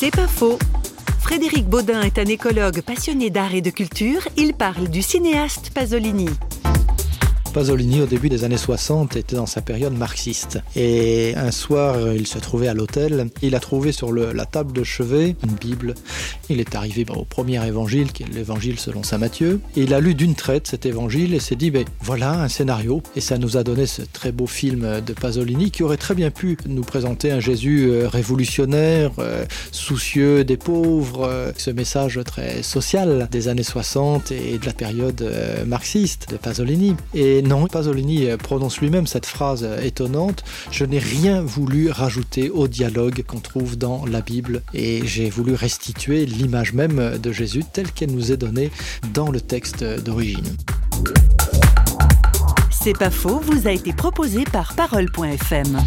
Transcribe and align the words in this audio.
C'est 0.00 0.12
pas 0.12 0.28
faux. 0.28 0.60
Frédéric 1.18 1.68
Baudin 1.68 2.02
est 2.02 2.20
un 2.20 2.26
écologue 2.26 2.82
passionné 2.82 3.30
d'art 3.30 3.52
et 3.52 3.62
de 3.62 3.70
culture. 3.70 4.28
Il 4.36 4.54
parle 4.54 4.86
du 4.86 5.02
cinéaste 5.02 5.72
Pasolini. 5.74 6.28
Pasolini, 7.52 8.02
au 8.02 8.06
début 8.06 8.28
des 8.28 8.44
années 8.44 8.56
60, 8.56 9.16
était 9.16 9.36
dans 9.36 9.46
sa 9.46 9.60
période 9.60 9.96
marxiste. 9.96 10.60
Et 10.76 11.34
un 11.36 11.50
soir, 11.50 11.96
il 12.14 12.26
se 12.26 12.38
trouvait 12.38 12.68
à 12.68 12.74
l'hôtel. 12.74 13.28
Il 13.42 13.54
a 13.54 13.60
trouvé 13.60 13.92
sur 13.92 14.12
la 14.12 14.46
table 14.46 14.72
de 14.72 14.84
chevet 14.84 15.36
une 15.42 15.54
Bible. 15.54 15.94
Il 16.48 16.60
est 16.60 16.74
arrivé 16.74 17.04
bon, 17.04 17.14
au 17.14 17.24
premier 17.24 17.64
évangile, 17.66 18.12
qui 18.12 18.22
est 18.22 18.32
l'évangile 18.32 18.78
selon 18.78 19.02
saint 19.02 19.18
Matthieu. 19.18 19.60
Il 19.76 19.94
a 19.94 20.00
lu 20.00 20.14
d'une 20.14 20.34
traite 20.34 20.66
cet 20.66 20.86
évangile 20.86 21.34
et 21.34 21.40
s'est 21.40 21.56
dit, 21.56 21.70
ben, 21.70 21.84
voilà 22.00 22.42
un 22.42 22.48
scénario. 22.48 23.02
Et 23.16 23.20
ça 23.20 23.38
nous 23.38 23.56
a 23.56 23.64
donné 23.64 23.86
ce 23.86 24.02
très 24.02 24.32
beau 24.32 24.46
film 24.46 25.00
de 25.04 25.12
Pasolini 25.12 25.70
qui 25.70 25.82
aurait 25.82 25.96
très 25.96 26.14
bien 26.14 26.30
pu 26.30 26.56
nous 26.66 26.82
présenter 26.82 27.30
un 27.30 27.40
Jésus 27.40 27.88
euh, 27.88 28.08
révolutionnaire, 28.08 29.12
euh, 29.18 29.44
soucieux 29.72 30.44
des 30.44 30.56
pauvres, 30.56 31.24
euh, 31.28 31.52
ce 31.56 31.70
message 31.70 32.20
très 32.24 32.62
social 32.62 33.28
des 33.30 33.48
années 33.48 33.62
60 33.62 34.32
et 34.32 34.58
de 34.58 34.66
la 34.66 34.72
période 34.72 35.24
marxiste 35.66 36.30
de 36.30 36.36
Pasolini. 36.36 36.94
Et 37.14 37.37
non, 37.42 37.66
Pasolini 37.66 38.26
euh, 38.26 38.36
prononce 38.36 38.80
lui-même 38.80 39.06
cette 39.06 39.26
phrase 39.26 39.64
euh, 39.64 39.80
étonnante 39.80 40.44
Je 40.70 40.84
n'ai 40.84 40.98
rien 40.98 41.42
voulu 41.42 41.90
rajouter 41.90 42.50
au 42.50 42.68
dialogue 42.68 43.22
qu'on 43.26 43.40
trouve 43.40 43.76
dans 43.76 44.04
la 44.06 44.20
Bible 44.20 44.62
et 44.74 45.06
j'ai 45.06 45.30
voulu 45.30 45.54
restituer 45.54 46.26
l'image 46.26 46.72
même 46.72 47.18
de 47.18 47.32
Jésus 47.32 47.64
telle 47.72 47.90
qu'elle 47.92 48.12
nous 48.12 48.32
est 48.32 48.36
donnée 48.36 48.70
dans 49.12 49.30
le 49.30 49.40
texte 49.40 49.84
d'origine. 49.84 50.56
C'est 52.70 52.96
pas 52.96 53.10
faux 53.10 53.40
vous 53.40 53.66
a 53.66 53.72
été 53.72 53.92
proposé 53.92 54.44
par 54.44 54.74
Parole.fm. 54.74 55.78